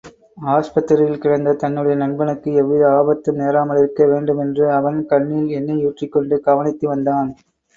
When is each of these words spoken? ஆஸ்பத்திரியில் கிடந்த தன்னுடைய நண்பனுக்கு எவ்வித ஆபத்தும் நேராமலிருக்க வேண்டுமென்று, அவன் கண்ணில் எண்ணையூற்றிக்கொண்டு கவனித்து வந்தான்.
ஆஸ்பத்திரியில் 0.51 1.19
கிடந்த 1.19 1.51
தன்னுடைய 1.53 1.95
நண்பனுக்கு 1.95 2.53
எவ்வித 2.53 2.83
ஆபத்தும் 2.93 3.39
நேராமலிருக்க 3.41 4.07
வேண்டுமென்று, 4.07 4.65
அவன் 4.71 4.99
கண்ணில் 5.05 5.49
எண்ணையூற்றிக்கொண்டு 5.59 6.37
கவனித்து 6.41 6.87
வந்தான். 6.87 7.31